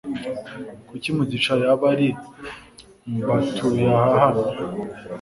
Kuki 0.87 1.09
Mugisha 1.15 1.53
yaba 1.63 1.85
ari 1.93 2.09
mbatuyaha 3.15 4.05
hano? 4.21 4.43